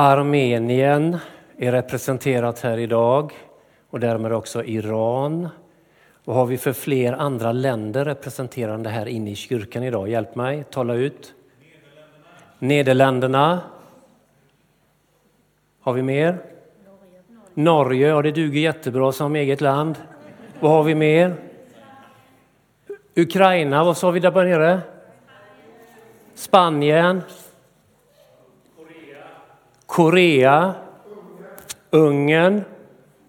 Armenien 0.00 1.18
är 1.56 1.72
representerat 1.72 2.60
här 2.60 2.78
idag 2.78 3.32
och 3.90 4.00
därmed 4.00 4.32
också 4.32 4.64
Iran. 4.64 5.48
Vad 6.24 6.36
har 6.36 6.46
vi 6.46 6.58
för 6.58 6.72
fler 6.72 7.12
andra 7.12 7.52
länder 7.52 8.04
representerande 8.04 8.90
här 8.90 9.06
inne 9.06 9.30
i 9.30 9.34
kyrkan 9.34 9.82
idag? 9.82 10.08
Hjälp 10.08 10.34
mig, 10.34 10.64
tala 10.64 10.94
ut. 10.94 11.34
Nederländerna. 12.58 13.60
Har 15.80 15.92
vi 15.92 16.02
mer? 16.02 16.38
Norge, 17.54 18.08
ja 18.08 18.22
det 18.22 18.30
duger 18.30 18.60
jättebra 18.60 19.12
som 19.12 19.36
eget 19.36 19.60
land. 19.60 19.98
Vad 20.60 20.70
har 20.70 20.82
vi 20.82 20.94
mer? 20.94 21.34
Ukraina, 23.16 23.84
vad 23.84 23.96
sa 23.96 24.10
vi 24.10 24.20
där 24.20 24.44
nere? 24.44 24.80
Spanien. 26.34 27.22
Korea. 29.90 30.74
Ungern. 31.90 32.64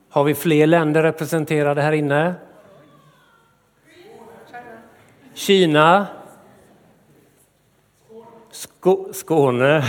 Har 0.10 0.24
vi 0.24 0.36
fler 0.36 0.68
länder 0.68 1.04
representerade 1.04 1.82
här 1.82 1.92
inne? 1.92 2.34
Kina. 5.34 6.08
Sk 8.52 8.86
Skåne. 9.14 9.84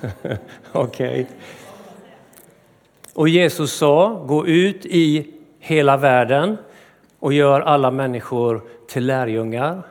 Okej. 0.72 1.22
Okay. 1.22 1.26
Och 3.14 3.28
Jesus 3.28 3.72
sa, 3.72 4.24
gå 4.26 4.46
ut 4.46 4.86
i 4.86 5.34
hela 5.58 5.96
världen 5.96 6.56
och 7.18 7.32
gör 7.32 7.60
alla 7.60 7.90
människor 7.90 8.62
till 8.88 9.06
lärjungar. 9.06 9.82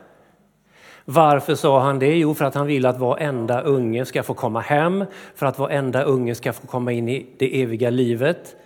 Varför 1.04 1.54
sa 1.54 1.80
han 1.80 1.98
det? 1.98 2.16
Jo, 2.16 2.34
för 2.34 2.44
att 2.44 2.54
han 2.54 2.66
vill 2.66 2.86
att 2.86 2.98
varenda 2.98 3.60
unge 3.60 4.04
ska 4.04 4.22
få 4.22 4.34
komma 4.34 4.60
hem, 4.60 5.04
för 5.34 5.46
att 5.46 5.58
varenda 5.58 6.02
unge 6.02 6.34
ska 6.34 6.52
få 6.52 6.66
komma 6.66 6.92
in 6.92 7.08
i 7.08 7.26
det 7.38 7.62
eviga 7.62 7.90
livet, 7.90 8.56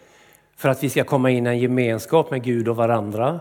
för 0.57 0.69
att 0.69 0.83
vi 0.83 0.91
ska 0.91 1.05
komma 1.05 1.31
in 1.31 1.47
i 1.47 1.51
en 1.51 1.59
gemenskap 1.59 2.31
med 2.31 2.43
Gud 2.43 2.69
och 2.69 2.77
varandra. 2.77 3.41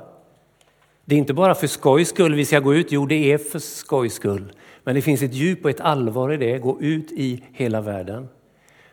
Det 1.06 1.16
är 1.16 1.20
inte 1.20 1.34
bara 1.34 1.56
för 1.56 1.68
skojs 1.68 2.10
skull 2.10 2.36
vi 2.36 2.46
ska 2.46 2.60
gå 2.60 2.76
ut, 2.76 2.92
jo 2.92 3.06
det 3.06 3.32
är 3.32 3.38
för 3.38 3.60
skojs 3.60 4.14
skull. 4.14 4.54
Men 4.84 4.96
det 4.96 5.02
finns 5.02 5.22
ett 5.22 5.34
djup 5.34 5.66
och 5.66 5.70
ett 5.70 5.82
allvar 5.82 6.34
i 6.34 6.38
det, 6.38 6.58
gå 6.58 6.82
ut 6.82 7.12
i 7.12 7.44
hela 7.52 7.82
världen. 7.82 8.28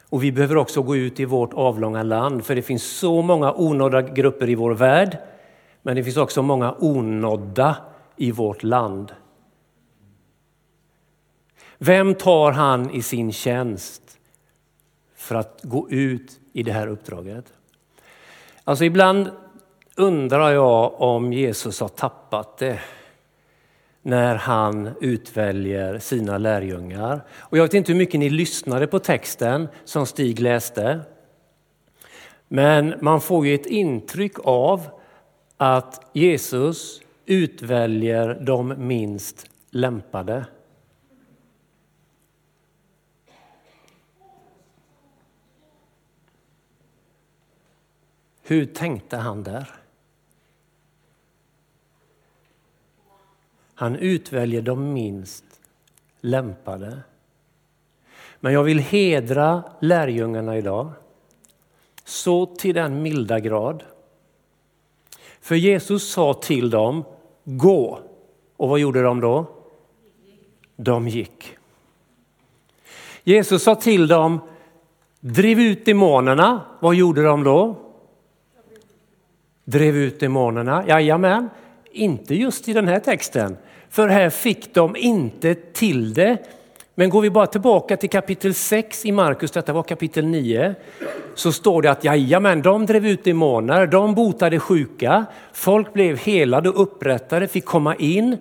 Och 0.08 0.24
vi 0.24 0.32
behöver 0.32 0.56
också 0.56 0.82
gå 0.82 0.96
ut 0.96 1.20
i 1.20 1.24
vårt 1.24 1.54
avlånga 1.54 2.02
land, 2.02 2.44
för 2.44 2.54
det 2.54 2.62
finns 2.62 2.98
så 2.98 3.22
många 3.22 3.52
onådda 3.52 4.02
grupper 4.02 4.48
i 4.48 4.54
vår 4.54 4.74
värld, 4.74 5.18
men 5.82 5.96
det 5.96 6.04
finns 6.04 6.16
också 6.16 6.42
många 6.42 6.74
onådda 6.78 7.76
i 8.16 8.30
vårt 8.30 8.62
land. 8.62 9.12
Vem 11.84 12.14
tar 12.14 12.52
han 12.52 12.90
i 12.90 13.02
sin 13.02 13.32
tjänst 13.32 14.18
för 15.16 15.34
att 15.34 15.60
gå 15.62 15.90
ut 15.90 16.40
i 16.52 16.62
det 16.62 16.72
här 16.72 16.86
uppdraget? 16.86 17.44
Alltså 18.64 18.84
ibland 18.84 19.30
undrar 19.96 20.50
jag 20.50 21.00
om 21.00 21.32
Jesus 21.32 21.80
har 21.80 21.88
tappat 21.88 22.58
det 22.58 22.80
när 24.02 24.34
han 24.34 24.90
utväljer 25.00 25.98
sina 25.98 26.38
lärjungar. 26.38 27.24
Och 27.38 27.58
jag 27.58 27.62
vet 27.62 27.74
inte 27.74 27.92
hur 27.92 27.98
mycket 27.98 28.20
ni 28.20 28.30
lyssnade 28.30 28.86
på 28.86 28.98
texten 28.98 29.68
som 29.84 30.06
Stig 30.06 30.40
läste. 30.40 31.00
Men 32.48 32.94
man 33.00 33.20
får 33.20 33.46
ju 33.46 33.54
ett 33.54 33.66
intryck 33.66 34.34
av 34.44 34.88
att 35.56 36.10
Jesus 36.12 37.00
utväljer 37.26 38.38
de 38.40 38.74
minst 38.78 39.46
lämpade. 39.70 40.44
Hur 48.46 48.66
tänkte 48.66 49.16
han 49.16 49.42
där? 49.42 49.68
Han 53.74 53.96
utväljer 53.96 54.62
de 54.62 54.92
minst 54.92 55.44
lämpade. 56.20 57.00
Men 58.40 58.52
jag 58.52 58.62
vill 58.62 58.78
hedra 58.78 59.62
lärjungarna 59.80 60.58
idag 60.58 60.90
så 62.04 62.46
till 62.46 62.74
den 62.74 63.02
milda 63.02 63.40
grad. 63.40 63.82
För 65.40 65.54
Jesus 65.54 66.12
sa 66.12 66.34
till 66.34 66.70
dem, 66.70 67.04
gå. 67.44 68.00
Och 68.56 68.68
vad 68.68 68.78
gjorde 68.78 69.02
de 69.02 69.20
då? 69.20 69.46
De 70.76 71.08
gick. 71.08 71.56
Jesus 73.24 73.62
sa 73.62 73.74
till 73.74 74.08
dem, 74.08 74.40
driv 75.20 75.60
ut 75.60 75.84
demonerna. 75.84 76.60
Vad 76.80 76.94
gjorde 76.94 77.22
de 77.22 77.44
då? 77.44 77.83
Drev 79.64 79.96
ut 79.96 80.20
demonerna, 80.20 80.84
jajamän. 80.88 81.50
Inte 81.90 82.34
just 82.34 82.68
i 82.68 82.72
den 82.72 82.88
här 82.88 83.00
texten, 83.00 83.56
för 83.88 84.08
här 84.08 84.30
fick 84.30 84.74
de 84.74 84.96
inte 84.96 85.54
till 85.54 86.14
det. 86.14 86.38
Men 86.94 87.10
går 87.10 87.20
vi 87.20 87.30
bara 87.30 87.46
tillbaka 87.46 87.96
till 87.96 88.10
kapitel 88.10 88.54
6 88.54 89.04
i 89.04 89.12
Markus, 89.12 89.50
detta 89.50 89.72
var 89.72 89.82
kapitel 89.82 90.26
9, 90.26 90.74
så 91.34 91.52
står 91.52 91.82
det 91.82 91.90
att 91.90 92.04
jajamän, 92.04 92.62
de 92.62 92.86
drev 92.86 93.06
ut 93.06 93.24
demoner, 93.24 93.86
de 93.86 94.14
botade 94.14 94.58
sjuka, 94.58 95.26
folk 95.52 95.92
blev 95.92 96.18
helade 96.18 96.68
och 96.68 96.82
upprättade, 96.82 97.48
fick 97.48 97.64
komma 97.64 97.94
in 97.94 98.38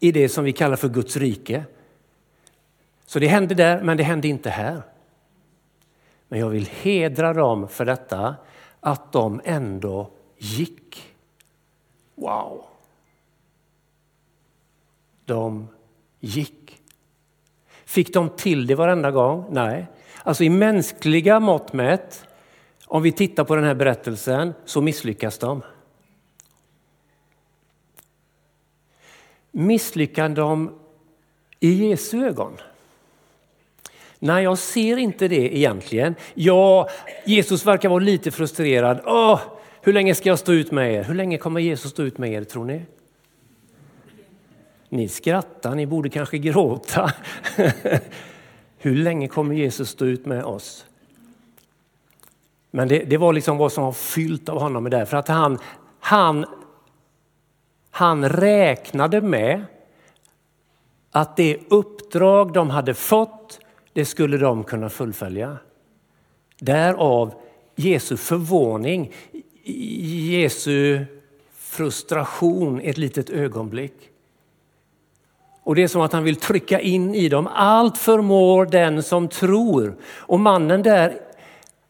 i 0.00 0.12
det 0.12 0.28
som 0.28 0.44
vi 0.44 0.52
kallar 0.52 0.76
för 0.76 0.88
Guds 0.88 1.16
rike. 1.16 1.64
Så 3.06 3.18
det 3.18 3.26
hände 3.26 3.54
där, 3.54 3.82
men 3.82 3.96
det 3.96 4.02
hände 4.02 4.28
inte 4.28 4.50
här. 4.50 4.82
Men 6.28 6.40
jag 6.40 6.48
vill 6.48 6.68
hedra 6.82 7.32
dem 7.32 7.68
för 7.68 7.84
detta, 7.84 8.34
att 8.84 9.12
de 9.12 9.40
ändå 9.44 10.10
gick. 10.38 11.14
Wow! 12.14 12.64
De 15.24 15.68
gick. 16.20 16.82
Fick 17.84 18.14
de 18.14 18.28
till 18.28 18.66
det 18.66 18.74
varenda 18.74 19.10
gång? 19.10 19.46
Nej. 19.50 19.86
Alltså 20.22 20.44
i 20.44 20.50
mänskliga 20.50 21.40
mått 21.40 21.72
mätt, 21.72 22.26
om 22.86 23.02
vi 23.02 23.12
tittar 23.12 23.44
på 23.44 23.56
den 23.56 23.64
här 23.64 23.74
berättelsen, 23.74 24.54
så 24.64 24.80
misslyckas 24.80 25.38
de. 25.38 25.62
Misslyckas 29.50 30.34
de 30.34 30.78
i 31.60 31.88
Jesu 31.88 32.26
ögon? 32.26 32.56
Nej, 34.24 34.44
jag 34.44 34.58
ser 34.58 34.96
inte 34.96 35.28
det 35.28 35.56
egentligen. 35.56 36.14
Ja, 36.34 36.88
Jesus 37.24 37.66
verkar 37.66 37.88
vara 37.88 37.98
lite 37.98 38.30
frustrerad. 38.30 39.00
Åh, 39.06 39.40
hur 39.80 39.92
länge 39.92 40.14
ska 40.14 40.28
jag 40.28 40.38
stå 40.38 40.52
ut 40.52 40.70
med 40.70 40.94
er? 40.94 41.04
Hur 41.04 41.14
länge 41.14 41.38
kommer 41.38 41.60
Jesus 41.60 41.90
stå 41.90 42.02
ut 42.02 42.18
med 42.18 42.32
er 42.32 42.44
tror 42.44 42.64
ni? 42.64 42.82
Ni 44.88 45.08
skrattar, 45.08 45.74
ni 45.74 45.86
borde 45.86 46.08
kanske 46.08 46.38
gråta. 46.38 47.12
Hur 48.78 48.96
länge 48.96 49.28
kommer 49.28 49.54
Jesus 49.54 49.88
stå 49.88 50.04
ut 50.04 50.26
med 50.26 50.44
oss? 50.44 50.86
Men 52.70 52.88
det, 52.88 52.98
det 52.98 53.16
var 53.16 53.32
liksom 53.32 53.56
vad 53.56 53.72
som 53.72 53.84
var 53.84 53.92
fyllt 53.92 54.48
av 54.48 54.60
honom 54.60 54.90
där, 54.90 55.04
för 55.04 55.16
att 55.16 55.28
han, 55.28 55.58
han, 56.00 56.44
han 57.90 58.28
räknade 58.28 59.20
med 59.20 59.64
att 61.10 61.36
det 61.36 61.58
uppdrag 61.68 62.52
de 62.52 62.70
hade 62.70 62.94
fått, 62.94 63.60
det 63.94 64.04
skulle 64.04 64.38
de 64.38 64.64
kunna 64.64 64.90
fullfölja. 64.90 65.58
Därav 66.58 67.34
Jesu 67.76 68.16
förvåning. 68.16 69.12
Jesu 69.64 71.04
frustration 71.54 72.80
ett 72.80 72.98
litet 72.98 73.30
ögonblick. 73.30 73.94
Och 75.62 75.74
det 75.74 75.82
är 75.82 75.88
som 75.88 76.02
att 76.02 76.12
han 76.12 76.24
vill 76.24 76.36
trycka 76.36 76.80
in 76.80 77.14
i 77.14 77.28
dem, 77.28 77.48
allt 77.54 77.98
förmår 77.98 78.66
den 78.66 79.02
som 79.02 79.28
tror. 79.28 79.96
Och 80.04 80.40
mannen 80.40 80.82
där, 80.82 81.20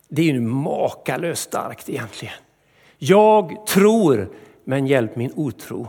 det 0.09 0.23
är 0.23 0.27
ju 0.27 0.41
makalöst 0.41 1.43
starkt 1.43 1.89
egentligen. 1.89 2.35
Jag 2.99 3.67
tror, 3.67 4.29
men 4.65 4.87
hjälp 4.87 5.17
min 5.17 5.33
otro. 5.37 5.89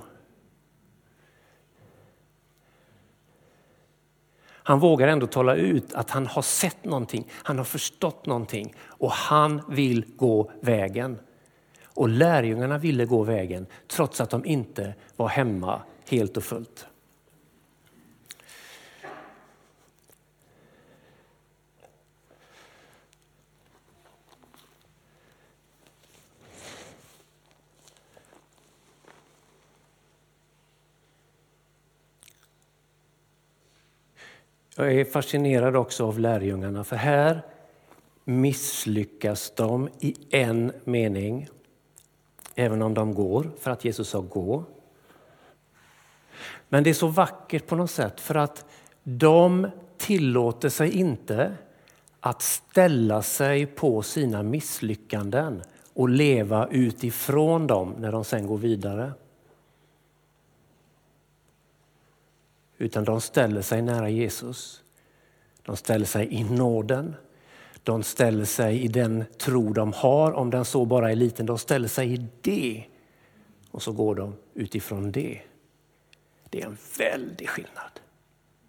Han 4.67 4.79
vågar 4.79 5.07
ändå 5.07 5.27
tala 5.27 5.55
ut 5.55 5.93
att 5.93 6.09
han 6.09 6.27
har 6.27 6.41
sett 6.41 6.85
någonting, 6.85 7.27
han 7.31 7.57
har 7.57 7.65
förstått 7.65 8.25
någonting 8.25 8.73
och 8.87 9.11
han 9.11 9.61
vill 9.69 10.05
gå 10.15 10.51
vägen. 10.61 11.19
Och 11.85 12.09
lärjungarna 12.09 12.77
ville 12.77 13.05
gå 13.05 13.23
vägen 13.23 13.67
trots 13.87 14.21
att 14.21 14.29
de 14.29 14.45
inte 14.45 14.93
var 15.15 15.27
hemma 15.27 15.81
helt 16.09 16.37
och 16.37 16.43
fullt. 16.43 16.87
Jag 34.77 34.93
är 34.93 35.05
fascinerad 35.05 35.75
också 35.75 36.07
av 36.07 36.19
lärjungarna 36.19 36.83
för 36.83 36.95
här 36.95 37.41
misslyckas 38.23 39.53
de 39.55 39.89
i 39.99 40.15
en 40.29 40.71
mening. 40.83 41.49
Även 42.55 42.81
om 42.81 42.93
de 42.93 43.13
går, 43.13 43.51
för 43.59 43.71
att 43.71 43.85
Jesus 43.85 44.09
sa 44.09 44.21
gå. 44.21 44.63
Men 46.69 46.83
det 46.83 46.89
är 46.89 46.93
så 46.93 47.07
vackert 47.07 47.67
på 47.67 47.75
något 47.75 47.91
sätt 47.91 48.21
för 48.21 48.35
att 48.35 48.65
de 49.03 49.67
tillåter 49.97 50.69
sig 50.69 50.91
inte 50.91 51.57
att 52.19 52.41
ställa 52.41 53.21
sig 53.21 53.65
på 53.65 54.01
sina 54.01 54.43
misslyckanden 54.43 55.61
och 55.93 56.09
leva 56.09 56.67
utifrån 56.71 57.67
dem 57.67 57.95
när 57.99 58.11
de 58.11 58.23
sen 58.23 58.47
går 58.47 58.57
vidare. 58.57 59.11
Utan 62.77 63.03
de 63.03 63.21
ställer 63.21 63.61
sig 63.61 63.81
nära 63.81 64.09
Jesus. 64.09 64.83
De 65.61 65.77
ställer 65.77 66.05
sig 66.05 66.33
i 66.33 66.43
nåden. 66.43 67.15
De 67.83 68.03
ställer 68.03 68.45
sig 68.45 68.81
i 68.81 68.87
den 68.87 69.23
tro 69.37 69.73
de 69.73 69.93
har, 69.93 70.31
om 70.31 70.49
den 70.49 70.65
så 70.65 70.85
bara 70.85 71.11
är 71.11 71.15
liten. 71.15 71.45
De 71.45 71.57
ställer 71.57 71.87
sig 71.87 72.13
i 72.13 72.27
det 72.41 72.85
och 73.71 73.81
så 73.81 73.91
går 73.91 74.15
de 74.15 74.35
utifrån 74.53 75.11
det. 75.11 75.41
Det 76.49 76.61
är 76.61 76.65
en 76.65 76.77
väldig 76.97 77.49
skillnad. 77.49 77.99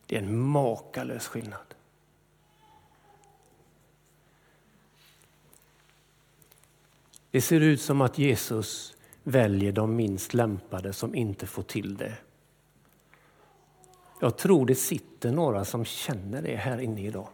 Det 0.06 0.16
är 0.16 0.22
en 0.22 0.38
makalös 0.38 1.26
skillnad. 1.26 1.74
Det 7.30 7.40
ser 7.40 7.60
ut 7.60 7.80
som 7.80 8.00
att 8.00 8.18
Jesus 8.18 8.96
väljer 9.22 9.72
de 9.72 9.96
minst 9.96 10.34
lämpade 10.34 10.92
som 10.92 11.14
inte 11.14 11.46
får 11.46 11.62
till 11.62 11.96
det. 11.96 12.14
Jag 14.20 14.36
tror 14.36 14.66
det 14.66 14.74
sitter 14.74 15.32
några 15.32 15.64
som 15.64 15.84
känner 15.84 16.42
det 16.42 16.56
här 16.56 16.80
inne 16.80 17.06
idag. 17.06 17.28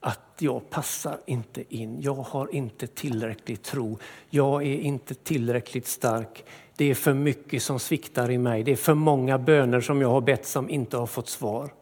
Att 0.00 0.36
jag 0.38 0.70
passar 0.70 1.20
inte 1.26 1.76
in, 1.76 2.02
jag 2.02 2.14
har 2.14 2.54
inte 2.54 2.86
tillräcklig 2.86 3.62
tro, 3.62 3.98
jag 4.30 4.62
är 4.62 4.78
inte 4.78 5.14
tillräckligt 5.14 5.86
stark. 5.86 6.44
Det 6.76 6.84
är 6.84 6.94
för 6.94 7.14
mycket 7.14 7.62
som 7.62 7.78
sviktar 7.78 8.30
i 8.30 8.38
mig, 8.38 8.62
det 8.62 8.72
är 8.72 8.76
för 8.76 8.94
många 8.94 9.38
böner 9.38 9.80
som 9.80 10.00
jag 10.00 10.08
har 10.08 10.20
bett 10.20 10.46
som 10.46 10.70
inte 10.70 10.96
har 10.96 11.06
fått 11.06 11.28
svar. 11.28 11.74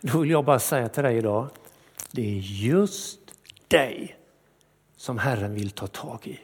Då 0.00 0.18
vill 0.18 0.30
jag 0.30 0.44
bara 0.44 0.58
säga 0.58 0.88
till 0.88 1.02
dig 1.02 1.16
idag, 1.16 1.48
det 2.10 2.22
är 2.22 2.40
just 2.42 3.20
dig 3.68 4.16
som 4.96 5.18
Herren 5.18 5.54
vill 5.54 5.70
ta 5.70 5.86
tag 5.86 6.26
i. 6.26 6.40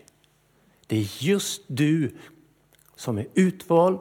Det 0.87 0.97
är 0.97 1.23
just 1.25 1.63
du 1.67 2.17
som 2.97 3.19
är 3.19 3.27
utvald 3.35 4.01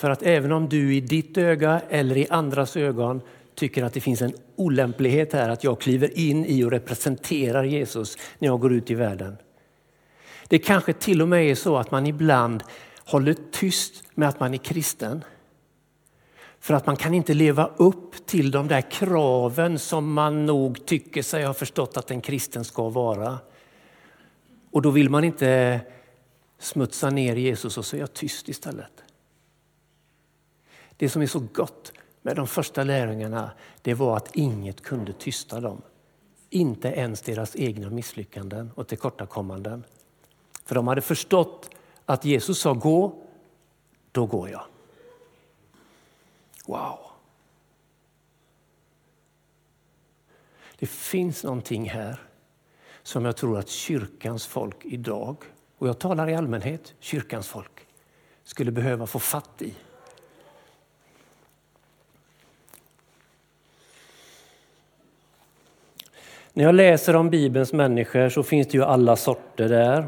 för 0.00 0.10
att 0.10 0.22
även 0.22 0.52
om 0.52 0.68
du 0.68 0.94
i 0.94 1.00
ditt 1.00 1.38
öga 1.38 1.80
eller 1.88 2.16
i 2.16 2.26
andras 2.30 2.76
ögon 2.76 3.20
tycker 3.54 3.84
att 3.84 3.92
det 3.92 4.00
finns 4.00 4.22
en 4.22 4.32
olämplighet 4.56 5.32
här 5.32 5.48
att 5.48 5.64
jag 5.64 5.80
kliver 5.80 6.18
in 6.18 6.44
i 6.44 6.64
och 6.64 6.70
representerar 6.70 7.64
Jesus 7.64 8.16
när 8.38 8.48
jag 8.48 8.60
går 8.60 8.72
ut 8.72 8.90
i 8.90 8.94
världen. 8.94 9.36
Det 10.48 10.58
kanske 10.58 10.92
till 10.92 11.22
och 11.22 11.28
med 11.28 11.50
är 11.50 11.54
så 11.54 11.76
att 11.76 11.90
man 11.90 12.06
ibland 12.06 12.62
håller 13.04 13.36
tyst 13.50 14.02
med 14.14 14.28
att 14.28 14.40
man 14.40 14.54
är 14.54 14.58
kristen. 14.58 15.24
För 16.60 16.74
att 16.74 16.86
man 16.86 16.96
kan 16.96 17.14
inte 17.14 17.34
leva 17.34 17.70
upp 17.76 18.26
till 18.26 18.50
de 18.50 18.68
där 18.68 18.90
kraven 18.90 19.78
som 19.78 20.12
man 20.12 20.46
nog 20.46 20.86
tycker 20.86 21.22
sig 21.22 21.44
ha 21.44 21.54
förstått 21.54 21.96
att 21.96 22.10
en 22.10 22.20
kristen 22.20 22.64
ska 22.64 22.88
vara. 22.88 23.38
Och 24.70 24.82
då 24.82 24.90
vill 24.90 25.10
man 25.10 25.24
inte 25.24 25.80
smutsa 26.58 27.10
ner 27.10 27.36
Jesus 27.36 27.78
och 27.78 27.84
så 27.84 27.96
är 27.96 28.00
jag 28.00 28.12
tyst 28.12 28.48
istället. 28.48 28.92
Det 31.00 31.08
som 31.08 31.22
är 31.22 31.26
så 31.26 31.38
gott 31.52 31.92
med 32.22 32.36
de 32.36 32.46
första 32.46 32.84
lärjungarna 32.84 33.52
det 33.82 33.94
var 33.94 34.16
att 34.16 34.36
inget 34.36 34.80
kunde 34.80 35.12
tysta 35.12 35.60
dem. 35.60 35.82
Inte 36.50 36.88
ens 36.88 37.20
deras 37.22 37.56
egna 37.56 37.90
misslyckanden 37.90 38.70
och 38.74 38.88
tillkortakommanden. 38.88 39.84
För 40.64 40.74
de 40.74 40.88
hade 40.88 41.00
förstått 41.00 41.70
att 42.04 42.24
Jesus 42.24 42.58
sa 42.60 42.74
gå, 42.74 43.22
då 44.12 44.26
går 44.26 44.48
jag. 44.50 44.64
Wow! 46.66 46.98
Det 50.78 50.86
finns 50.86 51.44
någonting 51.44 51.90
här 51.90 52.22
som 53.02 53.24
jag 53.24 53.36
tror 53.36 53.58
att 53.58 53.68
kyrkans 53.68 54.46
folk 54.46 54.84
idag, 54.84 55.36
och 55.78 55.88
jag 55.88 55.98
talar 55.98 56.28
i 56.28 56.34
allmänhet, 56.34 56.94
kyrkans 56.98 57.48
folk, 57.48 57.86
skulle 58.44 58.70
behöva 58.70 59.06
få 59.06 59.18
fatt 59.18 59.62
i. 59.62 59.74
När 66.52 66.64
jag 66.64 66.74
läser 66.74 67.16
om 67.16 67.30
Bibelns 67.30 67.72
människor 67.72 68.28
så 68.28 68.42
finns 68.42 68.66
det 68.66 68.78
ju 68.78 68.84
alla 68.84 69.16
sorter 69.16 69.68
där. 69.68 70.06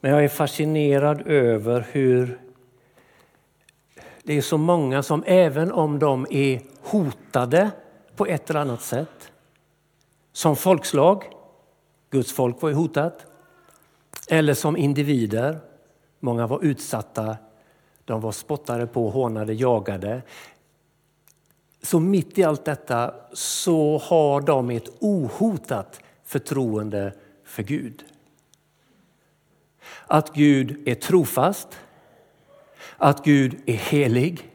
Men 0.00 0.10
jag 0.10 0.24
är 0.24 0.28
fascinerad 0.28 1.26
över 1.26 1.86
hur 1.92 2.40
det 4.22 4.36
är 4.36 4.42
så 4.42 4.58
många 4.58 5.02
som 5.02 5.24
även 5.26 5.72
om 5.72 5.98
de 5.98 6.26
är 6.30 6.60
hotade 6.82 7.70
på 8.16 8.26
ett 8.26 8.50
eller 8.50 8.60
annat 8.60 8.82
sätt, 8.82 9.32
som 10.32 10.56
folkslag, 10.56 11.24
Guds 12.10 12.32
folk 12.32 12.62
var 12.62 12.68
ju 12.68 12.74
hotat, 12.74 13.26
eller 14.28 14.54
som 14.54 14.76
individer, 14.76 15.58
många 16.20 16.46
var 16.46 16.64
utsatta, 16.64 17.36
de 18.04 18.20
var 18.20 18.32
spottade 18.32 18.86
på, 18.86 19.10
hånade, 19.10 19.54
jagade. 19.54 20.22
Så 21.82 22.00
mitt 22.00 22.38
i 22.38 22.44
allt 22.44 22.64
detta 22.64 23.14
så 23.32 23.98
har 23.98 24.40
de 24.40 24.70
ett 24.70 24.88
ohotat 24.98 26.00
förtroende 26.24 27.12
för 27.44 27.62
Gud. 27.62 28.04
Att 30.06 30.34
Gud 30.34 30.88
är 30.88 30.94
trofast, 30.94 31.68
att 32.96 33.24
Gud 33.24 33.62
är 33.66 33.74
helig, 33.74 34.50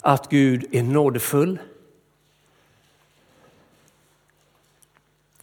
att 0.00 0.30
Gud 0.30 0.74
är 0.74 0.82
nådefull. 0.82 1.58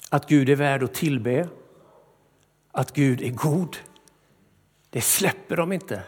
Att 0.09 0.29
Gud 0.29 0.49
är 0.49 0.55
värd 0.55 0.83
att 0.83 0.93
tillbe, 0.93 1.47
att 2.71 2.93
Gud 2.93 3.21
är 3.21 3.29
god. 3.29 3.77
Det 4.89 5.01
släpper 5.01 5.57
de 5.57 5.71
inte. 5.71 6.03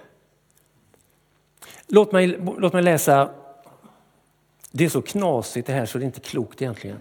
Låt 1.88 2.12
mig, 2.12 2.28
låt 2.58 2.74
mig 2.74 2.84
läsa 2.84 3.34
det 4.72 4.86
är 4.86 4.90
så 4.90 5.02
knasigt 5.02 5.68
det 5.68 5.74
här 5.74 5.86
så 5.86 5.98
det 5.98 6.04
är 6.04 6.06
inte 6.06 6.20
klokt 6.20 6.62
egentligen. 6.62 6.98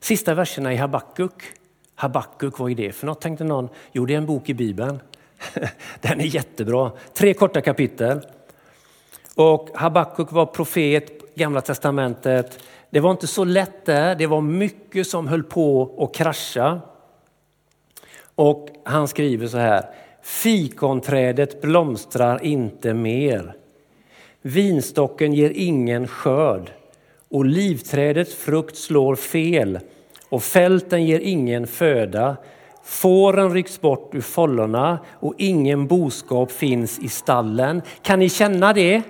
Sista 0.00 0.34
verserna 0.34 0.72
i 0.72 0.76
Habakuk. 0.76 1.42
Habakuk, 1.94 2.58
vad 2.58 2.70
är 2.70 2.74
det 2.74 2.92
för 2.92 3.06
något 3.06 3.20
tänkte 3.20 3.44
någon? 3.44 3.68
Jo, 3.92 4.06
det 4.06 4.14
är 4.14 4.18
en 4.18 4.26
bok 4.26 4.48
i 4.48 4.54
Bibeln. 4.54 5.00
Den 6.00 6.20
är 6.20 6.24
jättebra. 6.24 6.92
Tre 7.14 7.34
korta 7.34 7.60
kapitel. 7.60 8.20
Och 9.34 9.68
Habakuk 9.74 10.32
var 10.32 10.46
profet, 10.46 11.34
Gamla 11.34 11.60
testamentet. 11.60 12.58
Det 12.90 13.00
var 13.00 13.10
inte 13.10 13.26
så 13.26 13.44
lätt 13.44 13.84
där. 13.84 14.14
Det 14.14 14.26
var 14.26 14.40
mycket 14.40 15.06
som 15.06 15.28
höll 15.28 15.42
på 15.42 15.94
att 15.98 16.14
krascha. 16.14 16.80
Och 18.34 18.68
han 18.84 19.08
skriver 19.08 19.46
så 19.46 19.58
här. 19.58 19.84
Fikonträdet 20.22 21.60
blomstrar 21.60 22.44
inte 22.44 22.94
mer. 22.94 23.56
Vinstocken 24.42 25.32
ger 25.32 25.52
ingen 25.54 26.08
skörd. 26.08 26.72
Olivträdets 27.30 28.34
frukt 28.34 28.76
slår 28.76 29.16
fel 29.16 29.78
och 30.28 30.42
fälten 30.42 31.04
ger 31.04 31.20
ingen 31.20 31.66
föda. 31.66 32.36
Fåren 32.84 33.52
rycks 33.52 33.80
bort 33.80 34.14
ur 34.14 34.20
follorna 34.20 34.98
och 35.20 35.34
ingen 35.38 35.86
boskap 35.86 36.52
finns 36.52 36.98
i 36.98 37.08
stallen. 37.08 37.82
Kan 38.02 38.18
ni 38.18 38.28
känna 38.28 38.72
det? 38.72 39.02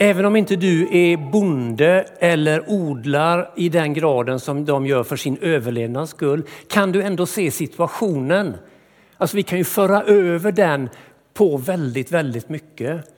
Även 0.00 0.24
om 0.24 0.36
inte 0.36 0.56
du 0.56 0.88
är 0.96 1.16
bonde 1.16 2.06
eller 2.18 2.70
odlar 2.70 3.50
i 3.56 3.68
den 3.68 3.94
graden 3.94 4.40
som 4.40 4.64
de 4.64 4.86
gör 4.86 5.04
för 5.04 5.16
sin 5.16 5.38
överlevnads 5.40 6.10
skull, 6.10 6.42
kan 6.68 6.92
du 6.92 7.02
ändå 7.02 7.26
se 7.26 7.50
situationen. 7.50 8.54
Alltså 9.16 9.36
vi 9.36 9.42
kan 9.42 9.58
ju 9.58 9.64
föra 9.64 10.02
över 10.02 10.52
den 10.52 10.88
på 11.34 11.56
väldigt, 11.56 12.12
väldigt 12.12 12.48
mycket. 12.48 13.13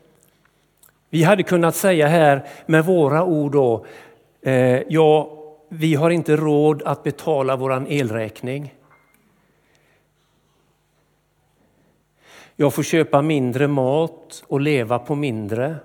Vi 1.10 1.22
hade 1.22 1.42
kunnat 1.42 1.76
säga 1.76 2.06
här 2.06 2.48
med 2.66 2.84
våra 2.84 3.24
ord 3.24 3.52
då, 3.52 3.86
eh, 4.42 4.82
ja, 4.88 5.32
vi 5.68 5.94
har 5.94 6.10
inte 6.10 6.36
råd 6.36 6.82
att 6.82 7.02
betala 7.02 7.56
våran 7.56 7.86
elräkning. 7.86 8.74
Jag 12.56 12.74
får 12.74 12.82
köpa 12.82 13.22
mindre 13.22 13.68
mat 13.68 14.44
och 14.46 14.60
leva 14.60 14.98
på 14.98 15.14
mindre. 15.14 15.76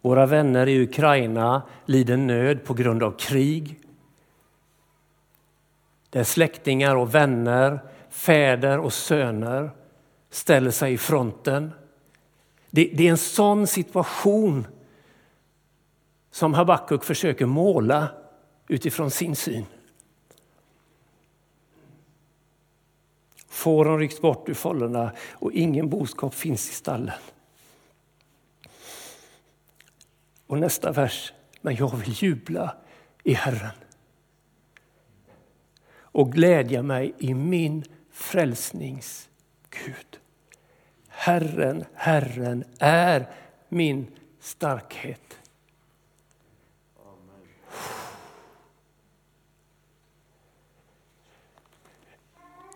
Våra 0.00 0.26
vänner 0.26 0.68
i 0.68 0.82
Ukraina 0.82 1.62
lider 1.84 2.16
nöd 2.16 2.64
på 2.64 2.74
grund 2.74 3.02
av 3.02 3.10
krig. 3.10 3.80
Där 6.10 6.24
släktingar 6.24 6.96
och 6.96 7.14
vänner, 7.14 7.78
fäder 8.10 8.78
och 8.78 8.92
söner 8.92 9.70
ställer 10.30 10.70
sig 10.70 10.92
i 10.92 10.98
fronten 10.98 11.72
det, 12.76 12.90
det 12.94 13.06
är 13.06 13.10
en 13.10 13.18
sån 13.18 13.66
situation 13.66 14.66
som 16.30 16.54
Habakuk 16.54 17.04
försöker 17.04 17.46
måla 17.46 18.08
utifrån 18.68 19.10
sin 19.10 19.36
syn. 19.36 19.66
Fåren 23.48 23.98
rycks 23.98 24.20
bort 24.20 24.48
ur 24.48 24.54
fållorna 24.54 25.12
och 25.32 25.52
ingen 25.52 25.88
boskap 25.88 26.34
finns 26.34 26.70
i 26.70 26.72
stallen. 26.72 27.14
Och 30.46 30.58
nästa 30.58 30.92
vers, 30.92 31.32
men 31.60 31.76
jag 31.76 31.96
vill 31.96 32.22
jubla 32.22 32.76
i 33.22 33.34
Herren 33.34 33.76
och 35.94 36.32
glädja 36.32 36.82
mig 36.82 37.14
i 37.18 37.34
min 37.34 37.84
frälsnings 38.10 39.28
Gud. 39.70 40.20
Herren, 41.26 41.84
Herren 41.94 42.64
är 42.78 43.26
min 43.68 44.06
starkhet. 44.40 45.38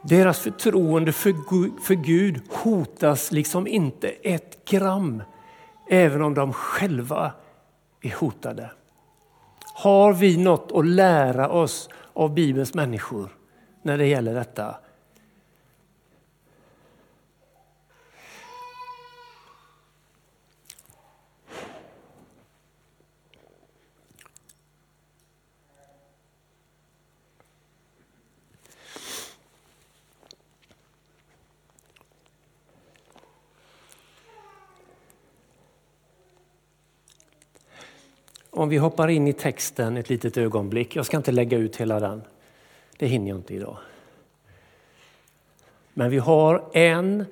Deras 0.02 0.38
förtroende 0.38 1.12
för 1.12 1.94
Gud 1.94 2.40
hotas 2.50 3.32
liksom 3.32 3.66
inte 3.66 4.08
ett 4.08 4.64
gram, 4.64 5.22
även 5.90 6.22
om 6.22 6.34
de 6.34 6.52
själva 6.52 7.32
är 8.00 8.14
hotade. 8.14 8.70
Har 9.74 10.12
vi 10.12 10.36
något 10.36 10.72
att 10.72 10.86
lära 10.86 11.48
oss 11.48 11.88
av 12.12 12.34
Bibelns 12.34 12.74
människor 12.74 13.36
när 13.82 13.98
det 13.98 14.06
gäller 14.06 14.34
detta? 14.34 14.74
Om 38.60 38.68
vi 38.68 38.76
hoppar 38.76 39.08
in 39.08 39.28
i 39.28 39.32
texten 39.32 39.96
ett 39.96 40.08
litet 40.08 40.36
ögonblick. 40.36 40.96
Jag 40.96 41.06
ska 41.06 41.16
inte 41.16 41.32
lägga 41.32 41.58
ut 41.58 41.76
hela 41.76 42.00
den. 42.00 42.22
Det 42.98 43.06
hinner 43.06 43.28
jag 43.28 43.38
inte 43.38 43.54
idag. 43.54 43.76
Men 45.94 46.10
vi 46.10 46.18
har 46.18 46.64
en 46.72 47.24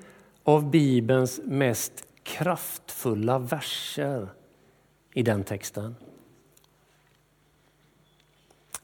av 0.44 0.70
Bibelns 0.70 1.40
mest 1.44 2.06
kraftfulla 2.22 3.38
verser 3.38 4.28
i 5.14 5.22
den 5.22 5.44
texten. 5.44 5.96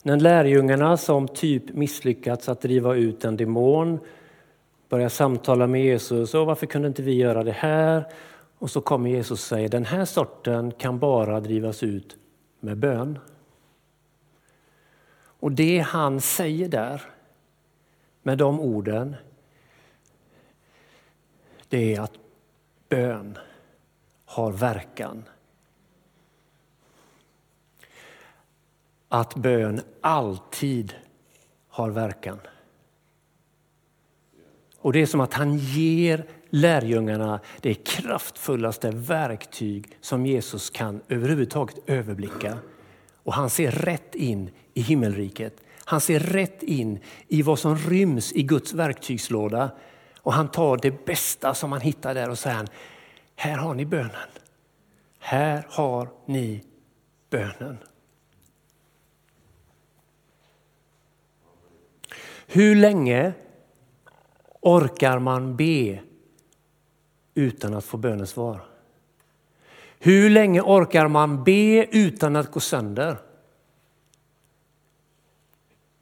När 0.02 0.16
lärjungarna 0.16 0.96
som 0.96 1.28
typ 1.28 1.74
misslyckats 1.74 2.48
att 2.48 2.60
driva 2.60 2.94
ut 2.94 3.24
en 3.24 3.36
demon 3.36 3.98
börjar 4.88 5.08
samtala 5.08 5.66
med 5.66 5.84
Jesus. 5.84 6.34
Och 6.34 6.46
varför 6.46 6.66
kunde 6.66 6.88
inte 6.88 7.02
vi 7.02 7.14
göra 7.14 7.44
det 7.44 7.52
här? 7.52 8.04
Och 8.58 8.70
så 8.70 8.80
kommer 8.80 9.10
Jesus 9.10 9.30
och 9.30 9.38
säger 9.38 9.68
den 9.68 9.84
här 9.84 10.04
sorten 10.04 10.72
kan 10.72 10.98
bara 10.98 11.40
drivas 11.40 11.82
ut 11.82 12.16
med 12.64 12.78
bön. 12.78 13.18
Och 15.16 15.52
det 15.52 15.78
han 15.78 16.20
säger 16.20 16.68
där 16.68 17.02
med 18.22 18.38
de 18.38 18.60
orden 18.60 19.16
det 21.68 21.94
är 21.94 22.00
att 22.00 22.18
bön 22.88 23.38
har 24.24 24.52
verkan. 24.52 25.24
Att 29.08 29.34
bön 29.34 29.80
alltid 30.00 30.94
har 31.68 31.90
verkan. 31.90 32.40
Och 34.78 34.92
det 34.92 35.02
är 35.02 35.06
som 35.06 35.20
att 35.20 35.34
han 35.34 35.56
ger 35.58 36.26
lärjungarna 36.54 37.40
det 37.60 37.74
kraftfullaste 37.74 38.90
verktyg 38.90 39.98
som 40.00 40.26
Jesus 40.26 40.70
kan 40.70 41.00
överhuvudtaget 41.08 41.76
överblicka. 41.86 42.58
Och 43.22 43.34
han 43.34 43.50
ser 43.50 43.70
rätt 43.70 44.14
in 44.14 44.50
i 44.74 44.80
himmelriket. 44.80 45.56
Han 45.84 46.00
ser 46.00 46.20
rätt 46.20 46.62
in 46.62 46.98
i 47.28 47.42
vad 47.42 47.58
som 47.58 47.76
ryms 47.76 48.32
i 48.32 48.42
Guds 48.42 48.72
verktygslåda. 48.72 49.70
Och 50.20 50.32
han 50.32 50.48
tar 50.48 50.76
det 50.76 51.04
bästa 51.04 51.54
som 51.54 51.72
han 51.72 51.80
hittar 51.80 52.14
där 52.14 52.30
och 52.30 52.38
säger, 52.38 52.66
här 53.36 53.56
har 53.56 53.74
ni 53.74 53.86
bönen. 53.86 54.28
Här 55.18 55.66
har 55.70 56.08
ni 56.26 56.64
bönen. 57.30 57.78
Hur 62.46 62.76
länge 62.76 63.32
orkar 64.60 65.18
man 65.18 65.56
be 65.56 65.98
utan 67.34 67.74
att 67.74 67.84
få 67.84 67.96
bönesvar? 67.96 68.64
Hur 69.98 70.30
länge 70.30 70.60
orkar 70.60 71.08
man 71.08 71.44
be 71.44 71.86
utan 71.86 72.36
att 72.36 72.50
gå 72.50 72.60
sönder? 72.60 73.16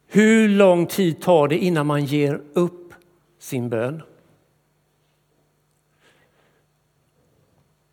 Hur 0.06 0.48
lång 0.48 0.86
tid 0.86 1.20
tar 1.20 1.48
det 1.48 1.58
innan 1.58 1.86
man 1.86 2.04
ger 2.04 2.42
upp 2.52 2.94
sin 3.38 3.68
bön? 3.68 4.02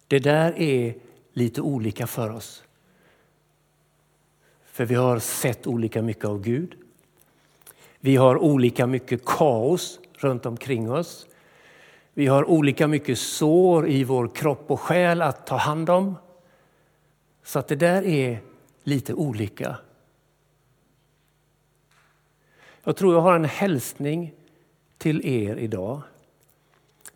Det 0.07 0.19
där 0.19 0.59
är 0.59 0.95
lite 1.33 1.61
olika 1.61 2.07
för 2.07 2.29
oss. 2.29 2.63
För 4.65 4.85
vi 4.85 4.95
har 4.95 5.19
sett 5.19 5.67
olika 5.67 6.01
mycket 6.01 6.25
av 6.25 6.41
Gud. 6.41 6.75
Vi 7.99 8.15
har 8.15 8.37
olika 8.37 8.87
mycket 8.87 9.25
kaos 9.25 9.99
runt 10.13 10.45
omkring 10.45 10.91
oss. 10.91 11.27
Vi 12.19 12.27
har 12.27 12.49
olika 12.49 12.87
mycket 12.87 13.19
sår 13.19 13.89
i 13.89 14.03
vår 14.03 14.27
kropp 14.35 14.71
och 14.71 14.79
själ 14.79 15.21
att 15.21 15.47
ta 15.47 15.55
hand 15.55 15.89
om. 15.89 16.15
Så 17.43 17.59
att 17.59 17.67
det 17.67 17.75
där 17.75 18.05
är 18.05 18.41
lite 18.83 19.13
olika. 19.13 19.77
Jag 22.83 22.95
tror 22.95 23.13
jag 23.13 23.21
har 23.21 23.35
en 23.35 23.45
hälsning 23.45 24.33
till 24.97 25.25
er 25.25 25.55
idag. 25.55 26.01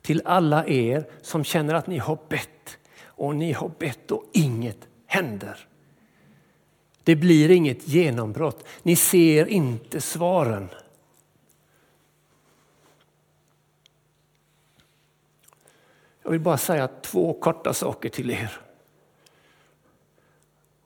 Till 0.01 0.21
alla 0.25 0.67
er 0.67 1.05
som 1.21 1.43
känner 1.43 1.73
att 1.73 1.87
ni 1.87 1.97
har 1.97 2.17
bett 2.29 2.77
och 3.05 3.35
ni 3.35 3.51
har 3.51 3.71
bett 3.79 4.11
och 4.11 4.23
inget 4.33 4.87
händer. 5.05 5.67
Det 7.03 7.15
blir 7.15 7.51
inget 7.51 7.87
genombrott. 7.87 8.65
Ni 8.83 8.95
ser 8.95 9.45
inte 9.45 10.01
svaren. 10.01 10.69
Jag 16.23 16.31
vill 16.31 16.39
bara 16.39 16.57
säga 16.57 16.87
två 16.87 17.33
korta 17.33 17.73
saker 17.73 18.09
till 18.09 18.31
er. 18.31 18.59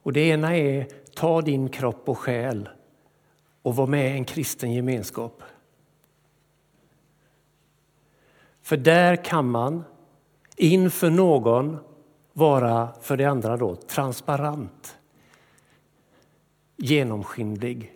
Och 0.03 0.13
Det 0.13 0.19
ena 0.19 0.57
är, 0.57 0.87
ta 1.15 1.41
din 1.41 1.69
kropp 1.69 2.09
och 2.09 2.17
själ 2.17 2.69
och 3.61 3.75
var 3.75 3.87
med 3.87 4.11
i 4.11 4.17
en 4.17 4.25
kristen 4.25 4.73
gemenskap. 4.73 5.43
För 8.61 8.77
där 8.77 9.15
kan 9.15 9.49
man 9.49 9.83
inför 10.55 11.09
någon 11.09 11.77
vara, 12.33 12.89
för 13.01 13.17
det 13.17 13.25
andra 13.25 13.57
då, 13.57 13.75
transparent, 13.75 14.97
genomskinlig. 16.75 17.93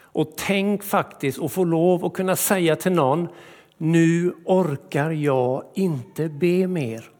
Och 0.00 0.32
tänk 0.36 0.82
faktiskt 0.82 1.42
att 1.42 1.52
få 1.52 1.64
lov 1.64 2.04
att 2.04 2.12
kunna 2.12 2.36
säga 2.36 2.76
till 2.76 2.92
någon 2.92 3.28
nu 3.82 4.32
orkar 4.44 5.10
jag 5.10 5.64
inte 5.74 6.28
be 6.28 6.66
mer. 6.66 7.10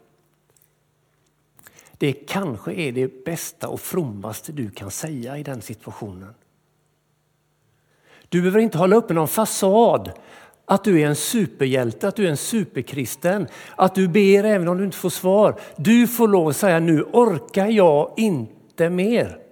Det 1.97 2.13
kanske 2.13 2.73
är 2.73 2.91
det 2.91 3.25
bästa 3.25 3.67
och 3.67 3.79
frommaste 3.79 4.51
du 4.51 4.69
kan 4.69 4.91
säga 4.91 5.37
i 5.37 5.43
den 5.43 5.61
situationen. 5.61 6.33
Du 8.29 8.41
behöver 8.41 8.59
inte 8.59 8.77
hålla 8.77 8.95
uppe 8.95 9.13
någon 9.13 9.27
fasad 9.27 10.11
att 10.65 10.83
du 10.83 11.01
är 11.01 11.07
en 11.07 11.15
superhjälte, 11.15 12.07
att 12.07 12.15
du 12.15 12.25
är 12.25 12.29
en 12.29 12.37
superkristen, 12.37 13.47
att 13.75 13.95
du 13.95 14.07
ber 14.07 14.43
även 14.43 14.67
om 14.67 14.77
du 14.77 14.85
inte 14.85 14.97
får 14.97 15.09
svar. 15.09 15.59
Du 15.75 16.07
får 16.07 16.27
lov 16.27 16.47
att 16.47 16.55
säga 16.55 16.79
nu 16.79 17.03
orkar 17.03 17.67
jag 17.67 18.13
inte 18.17 18.89
mer. 18.89 19.42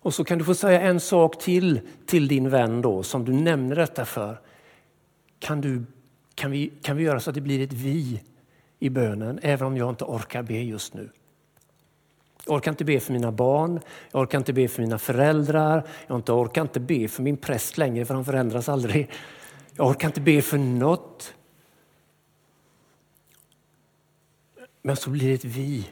Och 0.00 0.14
så 0.14 0.24
kan 0.24 0.38
du 0.38 0.44
få 0.44 0.54
säga 0.54 0.80
en 0.80 1.00
sak 1.00 1.38
till 1.38 1.80
till 2.06 2.28
din 2.28 2.50
vän 2.50 2.82
då 2.82 3.02
som 3.02 3.24
du 3.24 3.32
nämner 3.32 3.76
detta 3.76 4.04
för. 4.04 4.40
Kan, 5.38 5.60
du, 5.60 5.84
kan, 6.34 6.50
vi, 6.50 6.72
kan 6.82 6.96
vi 6.96 7.02
göra 7.02 7.20
så 7.20 7.30
att 7.30 7.34
det 7.34 7.40
blir 7.40 7.64
ett 7.64 7.72
vi 7.72 8.22
i 8.78 8.88
bönen 8.88 9.40
även 9.42 9.66
om 9.66 9.76
jag 9.76 9.88
inte 9.88 10.04
orkar 10.04 10.42
be 10.42 10.54
just 10.54 10.94
nu? 10.94 11.10
Jag 12.46 12.56
orkar 12.56 12.70
inte 12.70 12.84
be 12.84 13.00
för 13.00 13.12
mina 13.12 13.32
barn, 13.32 13.80
jag 14.10 14.22
orkar 14.22 14.38
inte 14.38 14.52
be 14.52 14.68
för 14.68 14.82
mina 14.82 14.98
föräldrar, 14.98 15.88
jag 16.06 16.28
orkar 16.28 16.62
inte 16.62 16.80
be 16.80 17.08
för 17.08 17.22
min 17.22 17.36
präst 17.36 17.78
längre 17.78 18.04
för 18.04 18.14
han 18.14 18.24
förändras 18.24 18.68
aldrig. 18.68 19.10
Jag 19.76 19.86
orkar 19.86 20.08
inte 20.08 20.20
be 20.20 20.42
för 20.42 20.58
något. 20.58 21.34
Men 24.82 24.96
så 24.96 25.10
blir 25.10 25.28
det 25.28 25.34
ett 25.34 25.44
vi. 25.44 25.88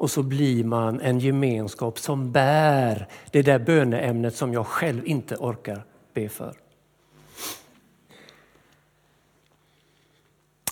Och 0.00 0.10
så 0.10 0.22
blir 0.22 0.64
man 0.64 1.00
en 1.00 1.18
gemenskap 1.18 1.98
som 1.98 2.32
bär 2.32 3.08
det 3.30 3.42
där 3.42 3.58
böneämnet 3.58 4.36
som 4.36 4.52
jag 4.52 4.66
själv 4.66 5.06
inte 5.06 5.36
orkar 5.36 5.84
be 6.14 6.28
för. 6.28 6.56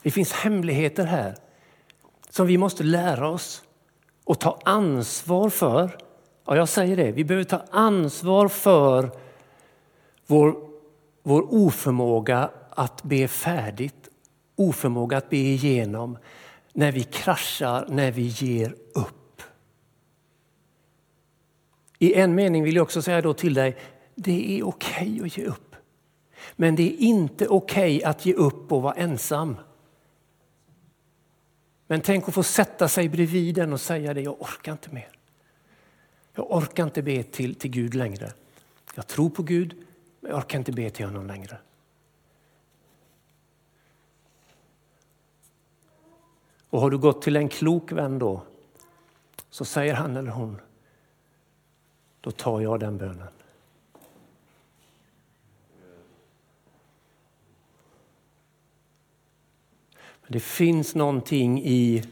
Det 0.02 0.10
finns 0.10 0.32
hemligheter 0.32 1.04
här 1.04 1.36
som 2.30 2.46
vi 2.46 2.58
måste 2.58 2.84
lära 2.84 3.28
oss 3.28 3.62
och 4.24 4.40
ta 4.40 4.60
ansvar 4.64 5.50
för. 5.50 5.98
Ja, 6.44 6.56
jag 6.56 6.68
säger 6.68 6.96
det, 6.96 7.12
vi 7.12 7.24
behöver 7.24 7.44
ta 7.44 7.62
ansvar 7.70 8.48
för 8.48 9.10
vår, 10.26 10.56
vår 11.22 11.54
oförmåga 11.54 12.50
att 12.70 13.02
be 13.02 13.28
färdigt, 13.28 14.08
oförmåga 14.56 15.16
att 15.16 15.30
be 15.30 15.36
igenom 15.36 16.18
när 16.72 16.92
vi 16.92 17.02
kraschar, 17.02 17.86
när 17.88 18.10
vi 18.10 18.22
ger 18.22 18.74
upp. 18.94 19.17
I 21.98 22.14
en 22.14 22.34
mening 22.34 22.64
vill 22.64 22.76
jag 22.76 22.82
också 22.82 23.02
säga 23.02 23.22
då 23.22 23.34
till 23.34 23.54
dig, 23.54 23.76
det 24.14 24.58
är 24.58 24.66
okej 24.66 25.12
okay 25.12 25.26
att 25.26 25.36
ge 25.38 25.44
upp. 25.44 25.76
Men 26.56 26.76
det 26.76 26.82
är 26.82 26.96
inte 26.98 27.48
okej 27.48 27.96
okay 27.96 28.10
att 28.10 28.26
ge 28.26 28.34
upp 28.34 28.72
och 28.72 28.82
vara 28.82 28.94
ensam. 28.94 29.56
Men 31.86 32.00
tänk 32.00 32.28
att 32.28 32.34
få 32.34 32.42
sätta 32.42 32.88
sig 32.88 33.08
bredvid 33.08 33.54
den 33.54 33.72
och 33.72 33.80
säga 33.80 34.14
det, 34.14 34.20
jag 34.20 34.42
orkar 34.42 34.72
inte 34.72 34.90
mer. 34.90 35.08
Jag 36.34 36.52
orkar 36.52 36.84
inte 36.84 37.02
be 37.02 37.22
till, 37.22 37.54
till 37.54 37.70
Gud 37.70 37.94
längre. 37.94 38.32
Jag 38.94 39.06
tror 39.06 39.30
på 39.30 39.42
Gud, 39.42 39.76
men 40.20 40.30
jag 40.30 40.38
orkar 40.38 40.58
inte 40.58 40.72
be 40.72 40.90
till 40.90 41.04
honom 41.04 41.26
längre. 41.26 41.58
Och 46.70 46.80
har 46.80 46.90
du 46.90 46.98
gått 46.98 47.22
till 47.22 47.36
en 47.36 47.48
klok 47.48 47.92
vän 47.92 48.18
då, 48.18 48.42
så 49.50 49.64
säger 49.64 49.94
han 49.94 50.16
eller 50.16 50.30
hon, 50.30 50.60
då 52.28 52.32
tar 52.32 52.60
jag 52.60 52.80
den 52.80 52.98
bönen. 52.98 53.28
Det 60.26 60.40
finns 60.40 60.94
någonting 60.94 61.62
i, 61.64 62.04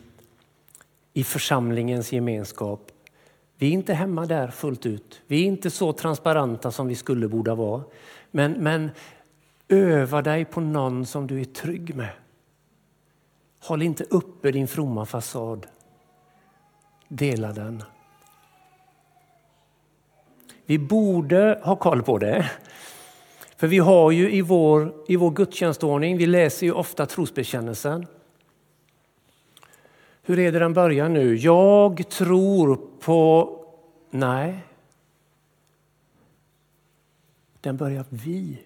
i 1.12 1.24
församlingens 1.24 2.12
gemenskap. 2.12 2.90
Vi 3.56 3.66
är 3.66 3.70
inte 3.70 3.94
hemma 3.94 4.26
där 4.26 4.48
fullt 4.48 4.86
ut. 4.86 5.20
Vi 5.26 5.42
är 5.42 5.46
inte 5.46 5.70
så 5.70 5.92
transparenta 5.92 6.70
som 6.70 6.88
vi 6.88 6.94
skulle 6.94 7.28
borde 7.28 7.54
vara. 7.54 7.82
Men, 8.30 8.52
men 8.52 8.90
öva 9.68 10.22
dig 10.22 10.44
på 10.44 10.60
någon 10.60 11.06
som 11.06 11.26
du 11.26 11.40
är 11.40 11.44
trygg 11.44 11.94
med. 11.94 12.12
Håll 13.60 13.82
inte 13.82 14.04
uppe 14.04 14.50
din 14.50 14.68
fromma 14.68 15.06
fasad. 15.06 15.66
Dela 17.08 17.52
den. 17.52 17.82
Vi 20.66 20.78
borde 20.78 21.60
ha 21.62 21.76
koll 21.76 22.02
på 22.02 22.18
det. 22.18 22.50
För 23.56 23.66
vi 23.66 23.78
har 23.78 24.10
ju 24.10 24.32
i 24.32 24.42
vår, 24.42 24.94
i 25.08 25.16
vår 25.16 25.30
gudstjänstordning, 25.30 26.16
vi 26.16 26.26
läser 26.26 26.66
ju 26.66 26.72
ofta 26.72 27.06
trosbekännelsen. 27.06 28.06
Hur 30.22 30.38
är 30.38 30.52
det 30.52 30.58
den 30.58 30.72
börjar 30.72 31.08
nu? 31.08 31.36
Jag 31.36 32.08
tror 32.08 32.80
på... 33.00 33.52
Nej. 34.10 34.58
Den 37.60 37.76
börjar 37.76 38.04
vi 38.08 38.58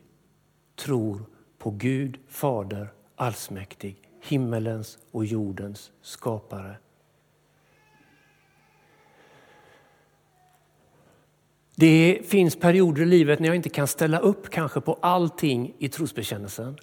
tror 0.76 1.22
på 1.58 1.70
Gud 1.70 2.18
Fader 2.28 2.88
allsmäktig, 3.16 3.96
himmelens 4.22 4.98
och 5.10 5.24
jordens 5.24 5.90
skapare. 6.02 6.76
Det 11.80 12.20
finns 12.24 12.56
perioder 12.56 13.02
i 13.02 13.06
livet 13.06 13.40
när 13.40 13.46
jag 13.46 13.56
inte 13.56 13.68
kan 13.68 13.86
ställa 13.86 14.18
upp 14.18 14.50
kanske 14.50 14.80
på 14.80 14.98
allting 15.00 15.74
i 15.78 15.88
trosbekännelsen. 15.88 16.76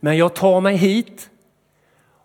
Men 0.00 0.16
jag 0.16 0.34
tar 0.34 0.60
mig 0.60 0.76
hit 0.76 1.30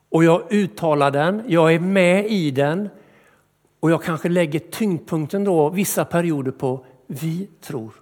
och 0.10 0.24
jag 0.24 0.54
uttalar 0.54 1.12
den, 1.12 1.44
jag 1.48 1.74
är 1.74 1.80
med 1.80 2.32
i 2.32 2.52
den 2.52 2.90
och 3.80 3.92
jag 3.92 4.04
kanske 4.04 4.30
lägger 4.30 4.60
tyngdpunkten 4.60 5.44
då 5.44 5.70
vissa 5.70 6.06
perioder 6.06 6.52
på 6.52 6.86
vi 7.08 7.50
tror. 7.62 7.94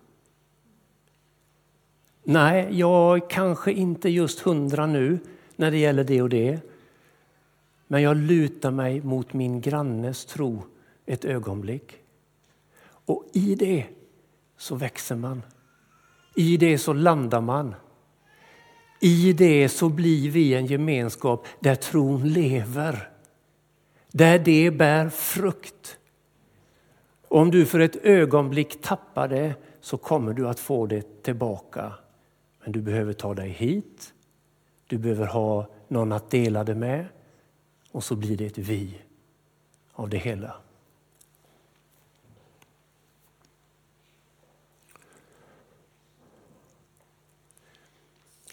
Nej, 2.24 2.68
jag 2.72 3.30
kanske 3.30 3.72
inte 3.72 4.10
just 4.10 4.40
hundra 4.40 4.86
nu 4.86 5.20
när 5.56 5.72
det 5.72 5.78
gäller 5.78 6.04
det 6.04 6.22
och 6.22 6.30
det. 6.30 6.60
Men 7.88 8.02
jag 8.02 8.18
lutar 8.18 8.72
mig 8.72 9.02
mot 9.02 9.34
min 9.34 9.62
grannes 9.62 10.26
tro 10.26 10.64
ett 11.06 11.26
ögonblick. 11.26 12.03
Och 13.06 13.26
i 13.34 13.56
det 13.56 13.86
så 14.58 14.76
växer 14.76 15.16
man. 15.16 15.42
I 16.36 16.58
det 16.58 16.78
så 16.78 16.94
landar 16.94 17.42
man. 17.42 17.76
I 19.00 19.34
det 19.34 19.70
så 19.70 19.90
blir 19.90 20.30
vi 20.30 20.54
en 20.54 20.66
gemenskap 20.66 21.48
där 21.60 21.76
tron 21.76 22.30
lever. 22.30 23.10
Där 24.12 24.40
det 24.40 24.72
bär 24.72 25.10
frukt. 25.10 25.98
Om 27.28 27.52
du 27.52 27.66
för 27.66 27.80
ett 27.80 27.96
ögonblick 27.96 28.82
tappar 28.82 29.28
det 29.28 29.56
så 29.82 29.98
kommer 29.98 30.34
du 30.34 30.48
att 30.48 30.60
få 30.60 30.86
det 30.86 31.24
tillbaka. 31.24 31.94
Men 32.64 32.72
du 32.72 32.82
behöver 32.82 33.14
ta 33.14 33.34
dig 33.34 33.50
hit. 33.50 34.14
Du 34.88 34.98
behöver 34.98 35.28
ha 35.28 35.68
någon 35.88 36.12
att 36.12 36.30
dela 36.30 36.64
det 36.64 36.76
med. 36.76 37.06
Och 37.92 38.04
så 38.04 38.16
blir 38.16 38.38
det 38.38 38.46
ett 38.46 38.58
vi 38.58 39.02
av 39.94 40.10
det 40.10 40.18
hela. 40.18 40.56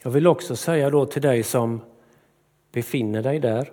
Jag 0.03 0.11
vill 0.11 0.27
också 0.27 0.57
säga 0.57 0.91
då 0.91 1.07
till 1.07 1.23
dig 1.23 1.43
som 1.43 1.81
befinner 2.73 3.23
dig 3.23 3.39
där. 3.39 3.73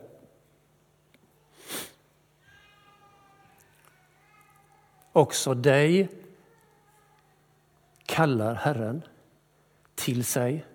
Också 5.12 5.54
dig 5.54 6.10
kallar 8.06 8.54
Herren 8.54 9.02
till 9.96 10.26
sig. 10.26 10.66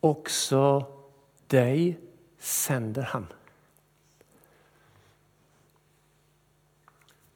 Också 0.00 0.86
dig 1.46 1.98
sänder 2.38 3.02
han. 3.02 3.26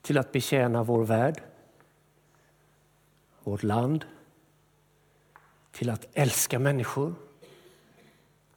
Till 0.03 0.19
att 0.19 0.33
betjäna 0.33 0.83
vår 0.83 1.05
värld, 1.05 1.43
vårt 3.43 3.63
land, 3.63 4.05
till 5.79 5.91
att 5.91 6.07
älska 6.15 6.59
människor, 6.59 7.15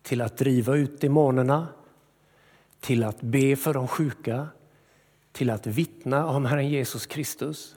till 0.01 0.21
att 0.21 0.37
driva 0.37 0.75
ut 0.75 1.01
demonerna, 1.01 1.67
till 2.79 3.03
att 3.03 3.21
be 3.21 3.55
för 3.55 3.73
de 3.73 3.87
sjuka, 3.87 4.47
till 5.31 5.49
att 5.49 5.67
vittna 5.67 6.27
om 6.27 6.45
Herren 6.45 6.69
Jesus 6.69 7.05
Kristus. 7.05 7.75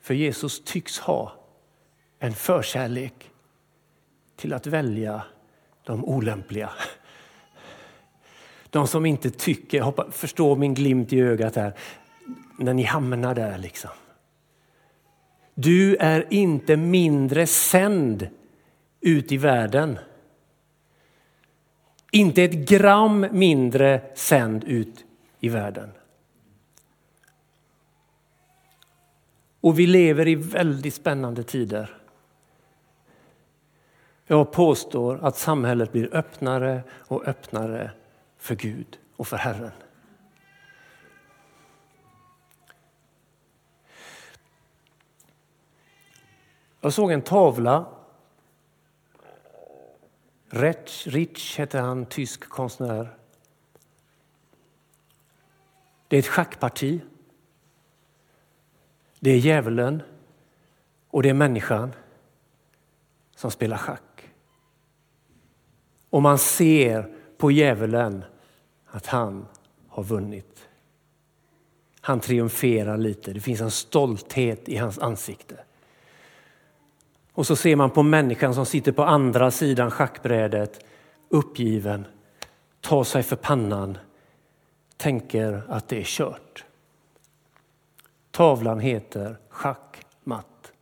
För 0.00 0.14
Jesus 0.14 0.64
tycks 0.64 0.98
ha 0.98 1.32
en 2.18 2.32
förkärlek 2.32 3.30
till 4.36 4.52
att 4.52 4.66
välja 4.66 5.22
de 5.84 6.04
olämpliga. 6.04 6.70
De 8.70 8.86
som 8.86 9.06
inte 9.06 9.30
tycker, 9.30 9.80
hoppa, 9.80 10.10
förstå 10.10 10.56
min 10.56 10.74
glimt 10.74 11.12
i 11.12 11.20
ögat 11.20 11.56
här, 11.56 11.74
när 12.58 12.74
ni 12.74 12.82
hamnar 12.82 13.34
där 13.34 13.58
liksom. 13.58 13.90
Du 15.54 15.96
är 15.96 16.26
inte 16.30 16.76
mindre 16.76 17.46
sänd 17.46 18.28
ut 19.00 19.32
i 19.32 19.36
världen. 19.36 19.98
Inte 22.10 22.42
ett 22.42 22.68
gram 22.68 23.26
mindre 23.30 24.02
sänd 24.14 24.64
ut 24.64 25.04
i 25.40 25.48
världen. 25.48 25.90
Och 29.60 29.78
vi 29.78 29.86
lever 29.86 30.28
i 30.28 30.34
väldigt 30.34 30.94
spännande 30.94 31.42
tider. 31.42 31.96
Jag 34.26 34.52
påstår 34.52 35.18
att 35.22 35.36
samhället 35.36 35.92
blir 35.92 36.14
öppnare 36.16 36.82
och 36.90 37.26
öppnare 37.26 37.90
för 38.38 38.54
Gud 38.54 38.98
och 39.16 39.28
för 39.28 39.36
Herren. 39.36 39.70
Jag 46.84 46.92
såg 46.92 47.12
en 47.12 47.22
tavla. 47.22 47.86
Rich, 50.50 51.06
Rich 51.06 51.58
hette 51.58 51.78
han, 51.78 52.06
tysk 52.06 52.48
konstnär. 52.48 53.16
Det 56.08 56.16
är 56.16 56.20
ett 56.20 56.26
schackparti. 56.26 57.00
Det 59.20 59.30
är 59.30 59.36
djävulen 59.36 60.02
och 61.10 61.22
det 61.22 61.28
är 61.28 61.34
människan 61.34 61.92
som 63.36 63.50
spelar 63.50 63.76
schack. 63.76 64.30
Och 66.10 66.22
man 66.22 66.38
ser 66.38 67.14
på 67.36 67.50
djävulen 67.50 68.24
att 68.86 69.06
han 69.06 69.46
har 69.88 70.02
vunnit. 70.02 70.68
Han 72.00 72.20
triumferar 72.20 72.96
lite, 72.96 73.32
det 73.32 73.40
finns 73.40 73.60
en 73.60 73.70
stolthet 73.70 74.68
i 74.68 74.76
hans 74.76 74.98
ansikte. 74.98 75.64
Och 77.34 77.46
så 77.46 77.56
ser 77.56 77.76
man 77.76 77.90
på 77.90 78.02
människan 78.02 78.54
som 78.54 78.66
sitter 78.66 78.92
på 78.92 79.04
andra 79.04 79.50
sidan 79.50 79.90
schackbrädet, 79.90 80.84
uppgiven, 81.28 82.06
tar 82.80 83.04
sig 83.04 83.22
för 83.22 83.36
pannan, 83.36 83.98
tänker 84.96 85.62
att 85.68 85.88
det 85.88 86.00
är 86.00 86.04
kört. 86.04 86.64
Tavlan 88.30 88.80
heter 88.80 89.36
Schackmatt. 89.48 90.72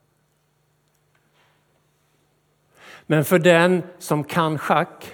Men 3.07 3.25
för 3.25 3.39
den 3.39 3.83
som 3.99 4.25
kan 4.25 4.59
schack, 4.59 5.13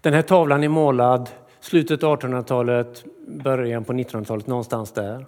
den 0.00 0.14
här 0.14 0.22
tavlan 0.22 0.64
är 0.64 0.68
målad 0.68 1.30
slutet 1.60 2.02
av 2.02 2.18
1800-talet, 2.18 3.04
början 3.26 3.84
på 3.84 3.92
1900-talet, 3.92 4.46
någonstans 4.46 4.92
där. 4.92 5.26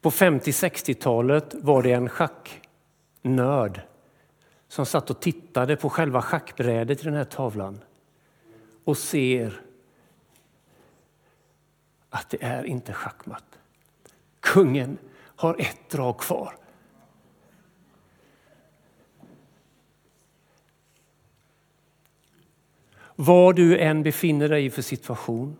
På 0.00 0.10
50-60-talet 0.10 1.54
var 1.54 1.82
det 1.82 1.92
en 1.92 2.08
schack 2.08 2.59
nörd 3.22 3.80
som 4.68 4.86
satt 4.86 5.10
och 5.10 5.20
tittade 5.20 5.76
på 5.76 5.90
själva 5.90 6.22
schackbrädet 6.22 7.00
i 7.00 7.04
den 7.04 7.14
här 7.14 7.24
tavlan 7.24 7.80
och 8.84 8.98
ser 8.98 9.60
att 12.10 12.30
det 12.30 12.42
är 12.42 12.64
inte 12.64 12.92
schackmatt. 12.92 13.58
Kungen 14.40 14.98
har 15.36 15.60
ett 15.60 15.90
drag 15.90 16.18
kvar. 16.18 16.56
Var 23.16 23.52
du 23.52 23.78
än 23.78 24.02
befinner 24.02 24.48
dig 24.48 24.64
i 24.64 24.70
för 24.70 24.82
situation 24.82 25.56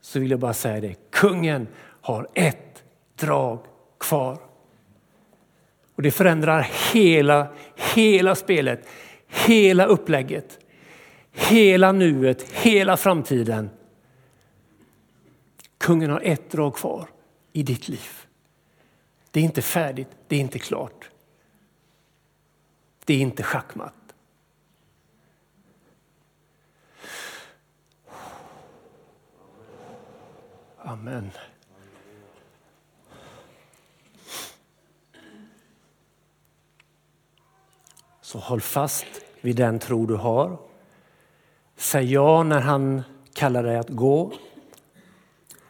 så 0.00 0.20
vill 0.20 0.30
jag 0.30 0.40
bara 0.40 0.54
säga 0.54 0.80
det. 0.80 1.10
Kungen 1.10 1.68
har 2.00 2.28
ett 2.34 2.84
drag 3.14 3.58
kvar. 3.98 4.45
Och 5.96 6.02
Det 6.02 6.10
förändrar 6.10 6.70
hela, 6.92 7.48
hela 7.94 8.34
spelet, 8.34 8.88
hela 9.26 9.86
upplägget, 9.86 10.58
hela 11.32 11.92
nuet, 11.92 12.42
hela 12.52 12.96
framtiden. 12.96 13.70
Kungen 15.78 16.10
har 16.10 16.20
ett 16.24 16.50
drag 16.50 16.74
kvar 16.74 17.08
i 17.52 17.62
ditt 17.62 17.88
liv. 17.88 18.10
Det 19.30 19.40
är 19.40 19.44
inte 19.44 19.62
färdigt, 19.62 20.08
det 20.28 20.36
är 20.36 20.40
inte 20.40 20.58
klart. 20.58 21.10
Det 23.04 23.14
är 23.14 23.18
inte 23.18 23.42
schackmatt. 23.42 23.94
Amen. 30.78 31.30
Så 38.36 38.40
håll 38.40 38.60
fast 38.60 39.06
vid 39.40 39.56
den 39.56 39.78
tro 39.78 40.06
du 40.06 40.14
har. 40.14 40.58
Säg 41.76 42.12
ja 42.12 42.42
när 42.42 42.60
han 42.60 43.02
kallar 43.34 43.62
dig 43.62 43.76
att 43.76 43.88
gå. 43.88 44.32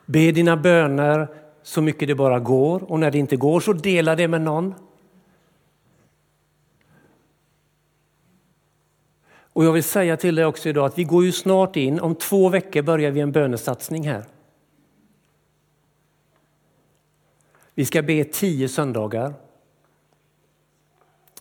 Be 0.07 0.33
dina 0.33 0.57
böner 0.57 1.29
så 1.63 1.83
mycket 1.83 2.09
det 2.09 2.15
bara 2.15 2.41
går 2.41 2.91
och 2.91 3.01
när 3.01 3.11
det 3.11 3.19
inte 3.19 3.37
går 3.37 3.61
så 3.61 3.73
dela 3.73 4.17
det 4.17 4.29
med 4.29 4.41
någon. 4.41 4.75
Och 9.53 9.65
jag 9.65 9.73
vill 9.73 9.85
säga 9.85 10.17
till 10.17 10.35
dig 10.35 10.45
också 10.45 10.69
idag 10.69 10.87
att 10.87 10.99
vi 10.99 11.05
går 11.05 11.25
ju 11.25 11.33
snart 11.33 11.77
in, 11.77 12.01
om 12.01 12.15
två 12.15 12.49
veckor 12.49 12.83
börjar 12.83 13.11
vi 13.11 13.21
en 13.21 13.33
bönesatsning 13.33 14.09
här. 14.09 14.25
Vi 17.75 17.85
ska 17.85 18.03
be 18.03 18.25
tio 18.25 18.69
söndagar. 18.69 19.46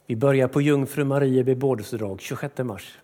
Vi 0.06 0.16
börjar 0.16 0.48
på 0.48 0.62
Jungfru 0.62 1.04
Marie 1.04 1.44
bebådelsedag 1.44 2.22
26 2.22 2.58
mars. 2.58 3.00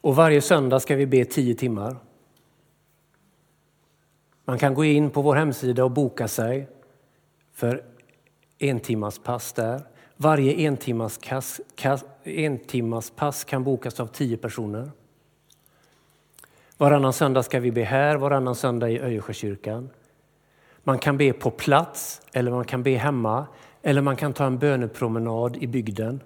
Och 0.00 0.16
varje 0.16 0.40
söndag 0.40 0.80
ska 0.80 0.96
vi 0.96 1.06
be 1.06 1.24
tio 1.24 1.54
timmar. 1.54 1.96
Man 4.44 4.58
kan 4.58 4.74
gå 4.74 4.84
in 4.84 5.10
på 5.10 5.22
vår 5.22 5.36
hemsida 5.36 5.84
och 5.84 5.90
boka 5.90 6.28
sig 6.28 6.68
för 7.52 7.84
en 8.58 8.80
pass 9.24 9.52
där. 9.52 9.82
Varje 10.16 10.52
en 10.52 10.76
kass, 11.22 11.60
kass, 11.74 12.04
en 12.24 12.58
pass 13.16 13.44
kan 13.44 13.64
bokas 13.64 14.00
av 14.00 14.06
tio 14.06 14.36
personer. 14.36 14.90
Varannan 16.76 17.12
söndag 17.12 17.42
ska 17.42 17.60
vi 17.60 17.72
be 17.72 17.82
här, 17.82 18.16
varannan 18.16 18.54
söndag 18.54 18.90
i 18.90 19.00
Öjersjökyrkan. 19.00 19.90
Man 20.88 20.98
kan 20.98 21.16
be 21.16 21.32
på 21.32 21.50
plats 21.50 22.22
eller 22.32 22.50
man 22.50 22.64
kan 22.64 22.82
be 22.82 22.90
hemma 22.90 23.46
eller 23.82 24.02
man 24.02 24.16
kan 24.16 24.32
ta 24.32 24.46
en 24.46 24.58
bönepromenad 24.58 25.56
i 25.56 25.66
bygden. 25.66 26.22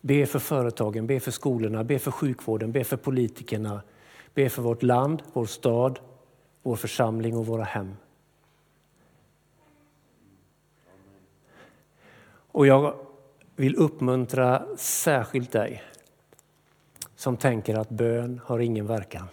Be 0.00 0.26
för 0.26 0.38
företagen, 0.38 1.06
be 1.06 1.20
för 1.20 1.30
skolorna, 1.30 1.84
be 1.84 1.98
för 1.98 2.10
sjukvården, 2.10 2.72
be 2.72 2.84
för 2.84 2.96
politikerna, 2.96 3.82
be 4.34 4.48
för 4.48 4.62
vårt 4.62 4.82
land, 4.82 5.22
vår 5.32 5.46
stad, 5.46 6.00
vår 6.62 6.76
församling 6.76 7.36
och 7.36 7.46
våra 7.46 7.64
hem. 7.64 7.96
Och 12.52 12.66
jag 12.66 12.94
vill 13.56 13.76
uppmuntra 13.76 14.66
särskilt 14.76 15.52
dig 15.52 15.82
som 17.16 17.36
tänker 17.36 17.74
att 17.74 17.90
bön 17.90 18.40
har 18.44 18.58
ingen 18.58 18.86
verkan. 18.86 19.28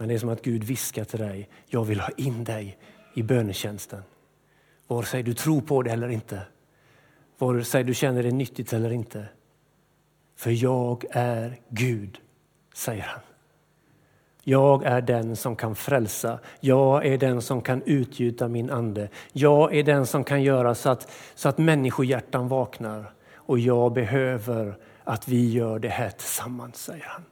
Men 0.00 0.08
det 0.08 0.14
är 0.14 0.18
som 0.18 0.28
att 0.28 0.42
Gud 0.42 0.64
viskar 0.64 1.04
till 1.04 1.18
dig, 1.18 1.48
jag 1.66 1.84
vill 1.84 2.00
ha 2.00 2.08
in 2.16 2.44
dig 2.44 2.78
i 3.14 3.22
bönetjänsten. 3.22 4.02
Vare 4.86 5.06
sig 5.06 5.22
du 5.22 5.34
tror 5.34 5.60
på 5.60 5.82
det 5.82 5.90
eller 5.90 6.08
inte, 6.08 6.42
vare 7.38 7.64
sig 7.64 7.84
du 7.84 7.94
känner 7.94 8.22
det 8.22 8.30
nyttigt 8.30 8.72
eller 8.72 8.92
inte. 8.92 9.28
För 10.36 10.50
jag 10.50 11.04
är 11.10 11.60
Gud, 11.68 12.18
säger 12.74 13.02
han. 13.02 13.20
Jag 14.42 14.84
är 14.84 15.00
den 15.00 15.36
som 15.36 15.56
kan 15.56 15.76
frälsa. 15.76 16.38
Jag 16.60 17.06
är 17.06 17.18
den 17.18 17.42
som 17.42 17.62
kan 17.62 17.82
utgjuta 17.82 18.48
min 18.48 18.70
ande. 18.70 19.08
Jag 19.32 19.74
är 19.74 19.82
den 19.82 20.06
som 20.06 20.24
kan 20.24 20.42
göra 20.42 20.74
så 20.74 20.90
att, 20.90 21.12
så 21.34 21.48
att 21.48 21.58
människohjärtan 21.58 22.48
vaknar. 22.48 23.12
Och 23.34 23.58
jag 23.58 23.92
behöver 23.92 24.78
att 25.04 25.28
vi 25.28 25.50
gör 25.50 25.78
det 25.78 25.88
här 25.88 26.10
tillsammans, 26.10 26.76
säger 26.76 27.06
han. 27.06 27.24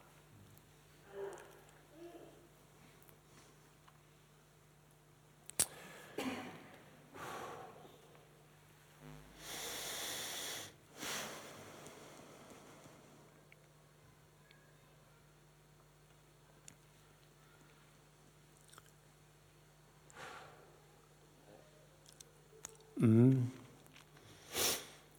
Mm. 23.00 23.50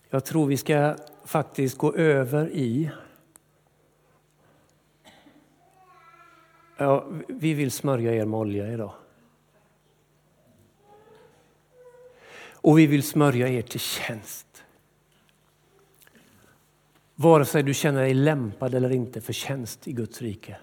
Jag 0.09 0.25
tror 0.25 0.47
vi 0.47 0.57
ska 0.57 0.95
faktiskt 1.25 1.77
gå 1.77 1.93
över 1.93 2.49
i... 2.49 2.91
Ja, 6.77 7.05
vi 7.27 7.53
vill 7.53 7.71
smörja 7.71 8.13
er 8.13 8.25
med 8.25 8.39
olja 8.39 8.73
idag. 8.73 8.93
Och 12.61 12.79
vi 12.79 12.87
vill 12.87 13.03
smörja 13.03 13.47
er 13.47 13.61
till 13.61 13.79
tjänst. 13.79 14.63
Vare 17.15 17.45
sig 17.45 17.63
du 17.63 17.73
känner 17.73 18.01
dig 18.01 18.13
lämpad 18.13 18.75
eller 18.75 18.91
inte 18.91 19.21
för 19.21 19.33
tjänst 19.33 19.87
i 19.87 19.93
Guds 19.93 20.21
rike 20.21 20.57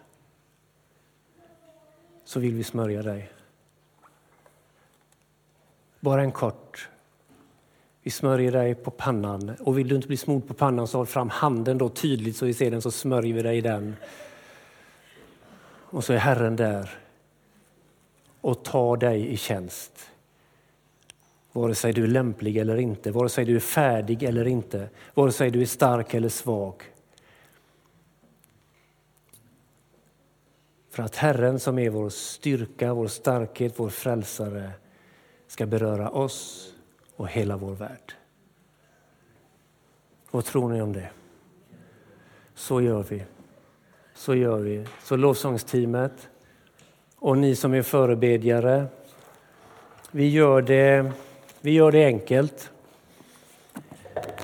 så 2.24 2.40
vill 2.40 2.54
vi 2.54 2.64
smörja 2.64 3.02
dig. 3.02 3.32
Bara 6.00 6.22
en 6.22 6.32
kort 6.32 6.88
vi 8.06 8.10
smörjer 8.10 8.52
dig 8.52 8.74
på 8.74 8.90
pannan. 8.90 9.56
Och 9.60 9.78
vill 9.78 9.88
du 9.88 9.96
inte 9.96 10.08
bli 10.08 10.16
smord 10.16 10.48
på 10.48 10.54
pannan 10.54 10.88
så 10.88 10.98
håll 10.98 11.06
fram 11.06 11.30
handen 11.30 11.78
då 11.78 11.88
tydligt 11.88 12.36
så 12.36 12.46
vi 12.46 12.54
ser 12.54 12.70
den 12.70 12.82
så 12.82 12.90
smörjer 12.90 13.34
vi 13.34 13.42
dig 13.42 13.58
i 13.58 13.60
den. 13.60 13.96
Och 15.66 16.04
så 16.04 16.12
är 16.12 16.16
Herren 16.16 16.56
där 16.56 16.90
och 18.40 18.64
tar 18.64 18.96
dig 18.96 19.28
i 19.32 19.36
tjänst. 19.36 20.10
Vare 21.52 21.74
sig 21.74 21.92
du 21.92 22.02
är 22.02 22.08
lämplig 22.08 22.56
eller 22.56 22.76
inte, 22.76 23.10
vare 23.10 23.28
sig 23.28 23.44
du 23.44 23.56
är 23.56 23.60
färdig 23.60 24.22
eller 24.22 24.46
inte, 24.46 24.88
vare 25.14 25.32
sig 25.32 25.50
du 25.50 25.62
är 25.62 25.66
stark 25.66 26.14
eller 26.14 26.28
svag. 26.28 26.82
För 30.90 31.02
att 31.02 31.16
Herren 31.16 31.60
som 31.60 31.78
är 31.78 31.90
vår 31.90 32.08
styrka, 32.08 32.94
vår 32.94 33.08
starkhet, 33.08 33.72
vår 33.76 33.88
frälsare 33.88 34.70
ska 35.46 35.66
beröra 35.66 36.10
oss 36.10 36.72
och 37.16 37.28
hela 37.28 37.56
vår 37.56 37.74
värld. 37.74 38.12
Vad 40.30 40.44
tror 40.44 40.68
ni 40.68 40.82
om 40.82 40.92
det? 40.92 41.10
Så 42.54 42.80
gör 42.80 43.02
vi. 43.02 43.24
Så 44.14 44.34
gör 44.34 44.58
vi. 44.58 44.86
Så 45.02 45.16
lovsångsteamet 45.16 46.28
och 47.18 47.38
ni 47.38 47.56
som 47.56 47.74
är 47.74 47.82
förebedjare, 47.82 48.86
vi 50.10 50.28
gör 50.28 50.62
det, 50.62 51.12
vi 51.60 51.70
gör 51.70 51.92
det 51.92 52.04
enkelt. 52.04 52.70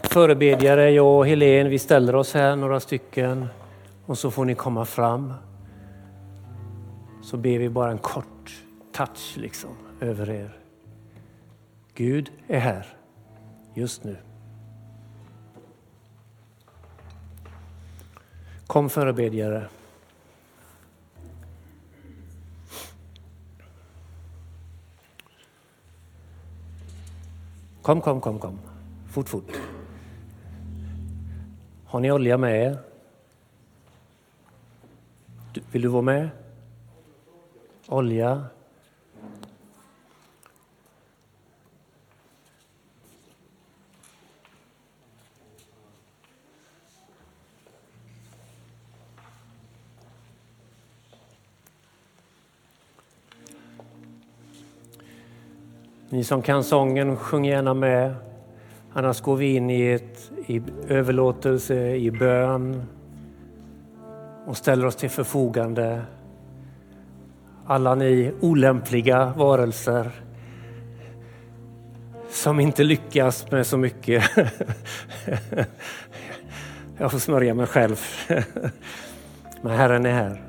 Förebedjare, 0.02 0.90
jag 0.90 1.18
och 1.18 1.26
Helene, 1.26 1.70
vi 1.70 1.78
ställer 1.78 2.14
oss 2.14 2.34
här 2.34 2.56
några 2.56 2.80
stycken 2.80 3.46
och 4.06 4.18
så 4.18 4.30
får 4.30 4.44
ni 4.44 4.54
komma 4.54 4.84
fram. 4.84 5.34
Så 7.22 7.36
ber 7.36 7.58
vi 7.58 7.68
bara 7.68 7.90
en 7.90 7.98
kort 7.98 8.62
touch 8.92 9.34
liksom 9.36 9.70
över 10.00 10.30
er. 10.30 10.61
Gud 12.02 12.32
är 12.48 12.58
här 12.58 12.86
just 13.74 14.04
nu. 14.04 14.16
Kom 18.66 18.90
förebedjare. 18.90 19.68
Kom, 27.82 28.00
kom, 28.00 28.20
kom, 28.20 28.38
kom. 28.38 28.58
Fort, 29.10 29.28
fort. 29.28 29.52
Har 31.84 32.00
ni 32.00 32.12
olja 32.12 32.38
med 32.38 32.66
er? 32.66 32.78
Vill 35.72 35.82
du 35.82 35.88
vara 35.88 36.02
med? 36.02 36.30
Olja. 37.88 38.46
Ni 56.12 56.24
som 56.24 56.42
kan 56.42 56.64
sången, 56.64 57.16
sjung 57.16 57.44
gärna 57.44 57.74
med. 57.74 58.14
Annars 58.92 59.20
går 59.20 59.36
vi 59.36 59.54
in 59.56 59.70
i, 59.70 59.92
ett, 59.92 60.30
i 60.46 60.62
överlåtelse, 60.88 61.96
i 61.96 62.10
bön 62.10 62.82
och 64.46 64.56
ställer 64.56 64.86
oss 64.86 64.96
till 64.96 65.10
förfogande. 65.10 66.02
Alla 67.66 67.94
ni 67.94 68.32
olämpliga 68.40 69.32
varelser 69.36 70.10
som 72.30 72.60
inte 72.60 72.84
lyckas 72.84 73.50
med 73.50 73.66
så 73.66 73.76
mycket. 73.76 74.24
Jag 76.98 77.10
får 77.12 77.18
smörja 77.18 77.54
mig 77.54 77.66
själv. 77.66 78.00
Men 79.62 79.72
Herren 79.76 80.06
är 80.06 80.12
här. 80.12 80.42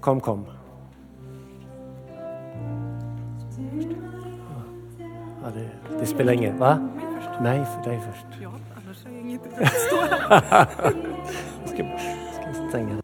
Kom, 0.00 0.20
kom. 0.20 0.61
Ja, 5.42 5.48
det, 5.54 5.98
det 6.00 6.06
spelar 6.06 6.32
ingen 6.32 6.58
Va? 6.58 6.88
Nej, 7.40 7.64
för 7.64 7.90
dig 7.90 8.00
först. 8.12 8.26
Ja, 8.42 8.50
annars 8.76 9.04
har 9.04 9.12
jag 9.12 9.20
inget 9.20 9.40
att 9.60 9.68
stå 9.68 9.96
här. 9.96 10.66
ska, 11.66 11.98
ska 12.32 12.68
stänga. 12.68 13.01